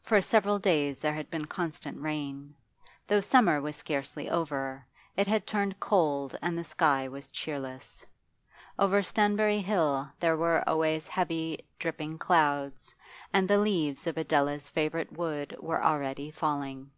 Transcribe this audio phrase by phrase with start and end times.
[0.00, 2.54] For several days there had been constant rain;
[3.06, 4.86] though summer was scarcely over,
[5.18, 8.02] it had turned cold and the sky was cheerless.
[8.78, 12.94] Over Stanbury Hill there were always heavy, dripping clouds,
[13.34, 16.90] and the leaves of Adela's favourite wood were already falling.